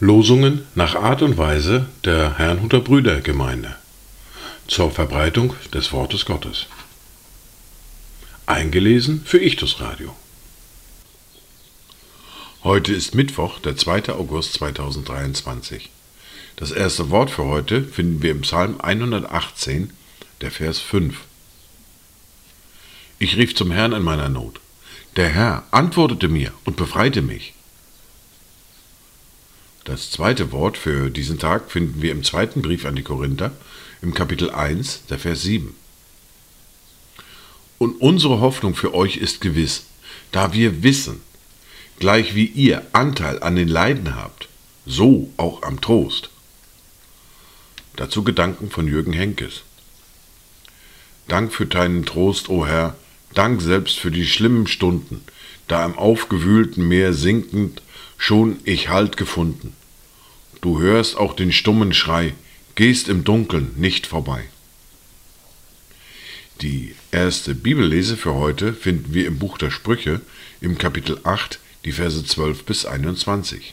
Losungen 0.00 0.66
nach 0.74 0.96
Art 0.96 1.22
und 1.22 1.38
Weise 1.38 1.86
der 2.04 2.38
Herrnhuter 2.38 2.80
Brüdergemeinde 2.80 3.76
zur 4.66 4.90
Verbreitung 4.90 5.54
des 5.72 5.92
Wortes 5.92 6.24
Gottes. 6.24 6.66
Eingelesen 8.46 9.22
für 9.24 9.38
Ichtus 9.38 9.80
Radio. 9.80 10.16
Heute 12.64 12.92
ist 12.92 13.14
Mittwoch, 13.14 13.60
der 13.60 13.76
2. 13.76 14.08
August 14.14 14.54
2023. 14.54 15.90
Das 16.56 16.72
erste 16.72 17.10
Wort 17.10 17.30
für 17.30 17.44
heute 17.44 17.84
finden 17.84 18.20
wir 18.20 18.32
im 18.32 18.40
Psalm 18.40 18.80
118, 18.80 19.92
der 20.40 20.50
Vers 20.50 20.80
5. 20.80 21.16
Ich 23.20 23.36
rief 23.36 23.54
zum 23.56 23.72
Herrn 23.72 23.92
in 23.92 24.02
meiner 24.02 24.28
Not. 24.28 24.60
Der 25.16 25.28
Herr 25.28 25.64
antwortete 25.72 26.28
mir 26.28 26.52
und 26.64 26.76
befreite 26.76 27.20
mich. 27.20 27.54
Das 29.84 30.10
zweite 30.12 30.52
Wort 30.52 30.76
für 30.76 31.10
diesen 31.10 31.38
Tag 31.38 31.70
finden 31.70 32.00
wir 32.00 32.12
im 32.12 32.22
zweiten 32.22 32.62
Brief 32.62 32.84
an 32.84 32.94
die 32.94 33.02
Korinther, 33.02 33.52
im 34.02 34.14
Kapitel 34.14 34.50
1, 34.50 35.06
der 35.10 35.18
Vers 35.18 35.42
7. 35.42 35.74
Und 37.78 38.00
unsere 38.00 38.40
Hoffnung 38.40 38.76
für 38.76 38.94
euch 38.94 39.16
ist 39.16 39.40
gewiss, 39.40 39.86
da 40.30 40.52
wir 40.52 40.84
wissen, 40.84 41.20
gleich 41.98 42.36
wie 42.36 42.46
ihr 42.46 42.86
Anteil 42.92 43.42
an 43.42 43.56
den 43.56 43.68
Leiden 43.68 44.14
habt, 44.14 44.48
so 44.86 45.32
auch 45.36 45.62
am 45.62 45.80
Trost. 45.80 46.30
Dazu 47.96 48.22
Gedanken 48.22 48.70
von 48.70 48.86
Jürgen 48.86 49.12
Henkes. 49.12 49.62
Dank 51.26 51.52
für 51.52 51.66
deinen 51.66 52.06
Trost, 52.06 52.48
o 52.48 52.64
Herr, 52.64 52.96
Dank 53.38 53.62
selbst 53.62 54.00
für 54.00 54.10
die 54.10 54.26
schlimmen 54.26 54.66
Stunden, 54.66 55.22
da 55.68 55.84
im 55.84 55.96
aufgewühlten 55.96 56.88
Meer 56.88 57.14
sinkend 57.14 57.82
schon 58.16 58.58
ich 58.64 58.88
Halt 58.88 59.16
gefunden. 59.16 59.76
Du 60.60 60.80
hörst 60.80 61.16
auch 61.16 61.36
den 61.36 61.52
stummen 61.52 61.94
Schrei, 61.94 62.34
gehst 62.74 63.08
im 63.08 63.22
Dunkeln 63.22 63.70
nicht 63.76 64.08
vorbei. 64.08 64.42
Die 66.62 66.96
erste 67.12 67.54
Bibellese 67.54 68.16
für 68.16 68.34
heute 68.34 68.72
finden 68.74 69.14
wir 69.14 69.28
im 69.28 69.38
Buch 69.38 69.56
der 69.56 69.70
Sprüche 69.70 70.20
im 70.60 70.76
Kapitel 70.76 71.20
8, 71.22 71.60
die 71.84 71.92
Verse 71.92 72.24
12 72.24 72.64
bis 72.64 72.86
21. 72.86 73.72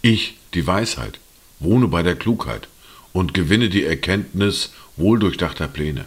Ich, 0.00 0.38
die 0.54 0.66
Weisheit, 0.66 1.18
wohne 1.58 1.88
bei 1.88 2.02
der 2.02 2.16
Klugheit 2.16 2.68
und 3.12 3.34
gewinne 3.34 3.68
die 3.68 3.84
Erkenntnis 3.84 4.72
wohldurchdachter 4.96 5.68
Pläne. 5.68 6.04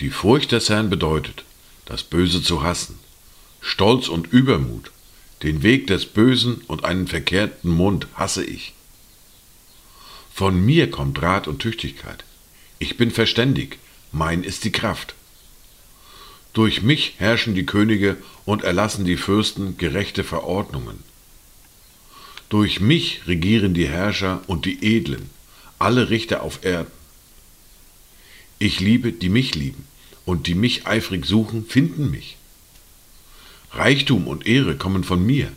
Die 0.00 0.10
Furcht 0.10 0.52
des 0.52 0.68
Herrn 0.68 0.90
bedeutet, 0.90 1.44
das 1.86 2.02
Böse 2.02 2.42
zu 2.42 2.62
hassen, 2.62 2.98
Stolz 3.60 4.08
und 4.08 4.26
Übermut, 4.26 4.90
den 5.42 5.62
Weg 5.62 5.86
des 5.86 6.06
Bösen 6.06 6.62
und 6.66 6.84
einen 6.84 7.06
verkehrten 7.06 7.70
Mund 7.70 8.06
hasse 8.14 8.44
ich. 8.44 8.74
Von 10.32 10.64
mir 10.64 10.90
kommt 10.90 11.22
Rat 11.22 11.48
und 11.48 11.60
Tüchtigkeit. 11.60 12.24
Ich 12.78 12.96
bin 12.96 13.10
verständig, 13.10 13.78
mein 14.12 14.42
ist 14.42 14.64
die 14.64 14.72
Kraft. 14.72 15.14
Durch 16.52 16.82
mich 16.82 17.14
herrschen 17.18 17.54
die 17.54 17.66
Könige 17.66 18.16
und 18.44 18.62
erlassen 18.62 19.04
die 19.04 19.16
Fürsten 19.16 19.76
gerechte 19.78 20.24
Verordnungen. 20.24 20.98
Durch 22.48 22.80
mich 22.80 23.26
regieren 23.26 23.74
die 23.74 23.88
Herrscher 23.88 24.42
und 24.46 24.64
die 24.64 24.82
Edlen, 24.84 25.30
alle 25.78 26.10
Richter 26.10 26.42
auf 26.42 26.64
Erden. 26.64 26.90
Ich 28.58 28.80
liebe, 28.80 29.12
die 29.12 29.28
mich 29.28 29.54
lieben, 29.54 29.86
und 30.24 30.46
die 30.46 30.54
mich 30.54 30.86
eifrig 30.86 31.26
suchen, 31.26 31.66
finden 31.66 32.10
mich. 32.10 32.36
Reichtum 33.72 34.26
und 34.26 34.46
Ehre 34.46 34.76
kommen 34.76 35.04
von 35.04 35.24
mir, 35.24 35.52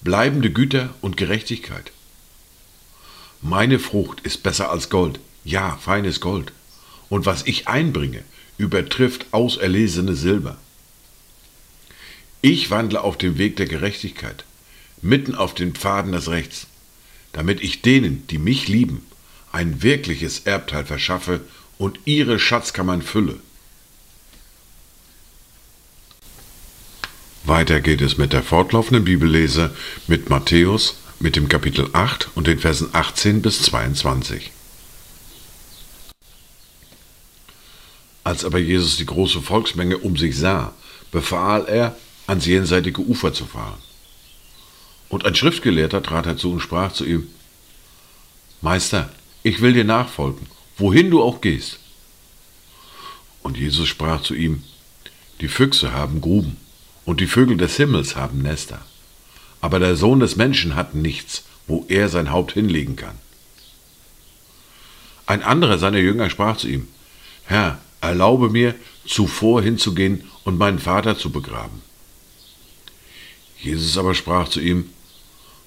bleibende 0.00 0.50
Güter 0.50 0.94
und 1.00 1.16
Gerechtigkeit. 1.16 1.92
Meine 3.40 3.78
Frucht 3.78 4.20
ist 4.20 4.42
besser 4.42 4.70
als 4.70 4.90
Gold, 4.90 5.20
ja, 5.44 5.76
feines 5.76 6.20
Gold, 6.20 6.52
und 7.08 7.26
was 7.26 7.46
ich 7.46 7.68
einbringe, 7.68 8.24
übertrifft 8.58 9.26
auserlesene 9.32 10.14
Silber. 10.14 10.56
Ich 12.42 12.70
wandle 12.70 13.00
auf 13.00 13.16
dem 13.16 13.38
Weg 13.38 13.56
der 13.56 13.66
Gerechtigkeit, 13.66 14.44
mitten 15.00 15.34
auf 15.34 15.54
den 15.54 15.74
Pfaden 15.74 16.12
des 16.12 16.28
Rechts, 16.28 16.66
damit 17.32 17.62
ich 17.62 17.82
denen, 17.82 18.26
die 18.26 18.38
mich 18.38 18.68
lieben, 18.68 19.04
ein 19.54 19.84
wirkliches 19.84 20.40
Erbteil 20.40 20.84
verschaffe 20.84 21.40
und 21.78 22.00
ihre 22.06 22.40
Schatzkammern 22.40 23.02
fülle. 23.02 23.38
Weiter 27.44 27.80
geht 27.80 28.00
es 28.00 28.18
mit 28.18 28.32
der 28.32 28.42
fortlaufenden 28.42 29.04
Bibellese 29.04 29.74
mit 30.08 30.28
Matthäus 30.28 30.96
mit 31.20 31.36
dem 31.36 31.48
Kapitel 31.48 31.88
8 31.92 32.30
und 32.34 32.48
den 32.48 32.58
Versen 32.58 32.88
18 32.92 33.42
bis 33.42 33.62
22. 33.62 34.50
Als 38.24 38.44
aber 38.44 38.58
Jesus 38.58 38.96
die 38.96 39.06
große 39.06 39.40
Volksmenge 39.40 39.98
um 39.98 40.16
sich 40.16 40.36
sah, 40.36 40.74
befahl 41.12 41.66
er, 41.66 41.96
ans 42.26 42.46
jenseitige 42.46 43.02
Ufer 43.02 43.32
zu 43.32 43.44
fahren. 43.44 43.78
Und 45.10 45.26
ein 45.26 45.36
Schriftgelehrter 45.36 46.02
trat 46.02 46.26
herzu 46.26 46.50
und 46.50 46.60
sprach 46.60 46.92
zu 46.92 47.04
ihm, 47.04 47.28
Meister, 48.62 49.10
ich 49.44 49.60
will 49.60 49.74
dir 49.74 49.84
nachfolgen, 49.84 50.46
wohin 50.78 51.10
du 51.10 51.22
auch 51.22 51.40
gehst. 51.42 51.78
Und 53.42 53.58
Jesus 53.58 53.86
sprach 53.86 54.22
zu 54.22 54.34
ihm, 54.34 54.64
Die 55.40 55.48
Füchse 55.48 55.92
haben 55.92 56.22
Gruben 56.22 56.56
und 57.04 57.20
die 57.20 57.26
Vögel 57.26 57.58
des 57.58 57.76
Himmels 57.76 58.16
haben 58.16 58.42
Nester. 58.42 58.80
Aber 59.60 59.78
der 59.78 59.96
Sohn 59.96 60.20
des 60.20 60.36
Menschen 60.36 60.74
hat 60.74 60.94
nichts, 60.94 61.44
wo 61.66 61.84
er 61.88 62.08
sein 62.08 62.30
Haupt 62.30 62.52
hinlegen 62.52 62.96
kann. 62.96 63.18
Ein 65.26 65.42
anderer 65.42 65.78
seiner 65.78 65.98
Jünger 65.98 66.30
sprach 66.30 66.56
zu 66.56 66.68
ihm, 66.68 66.88
Herr, 67.44 67.78
erlaube 68.00 68.48
mir, 68.48 68.74
zuvor 69.06 69.60
hinzugehen 69.60 70.24
und 70.44 70.56
meinen 70.56 70.78
Vater 70.78 71.18
zu 71.18 71.30
begraben. 71.30 71.82
Jesus 73.58 73.98
aber 73.98 74.14
sprach 74.14 74.48
zu 74.48 74.60
ihm, 74.60 74.88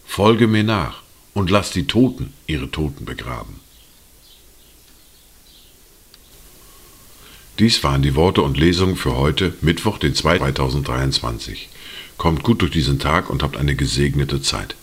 Folge 0.03 0.47
mir 0.47 0.63
nach 0.63 1.03
und 1.35 1.51
lass 1.51 1.69
die 1.69 1.85
Toten 1.85 2.33
ihre 2.47 2.71
Toten 2.71 3.05
begraben. 3.05 3.66
Dies 7.59 7.83
waren 7.83 8.03
die 8.03 8.15
Worte 8.15 8.43
und 8.43 8.57
Lesungen 8.57 8.95
für 8.95 9.15
heute, 9.17 9.53
Mittwoch, 9.61 9.97
den 9.97 10.13
2. 10.13 10.37
2023. 10.37 11.69
Kommt 12.17 12.43
gut 12.43 12.61
durch 12.61 12.71
diesen 12.71 12.99
Tag 12.99 13.31
und 13.31 13.41
habt 13.41 13.57
eine 13.57 13.75
gesegnete 13.75 14.41
Zeit. 14.43 14.75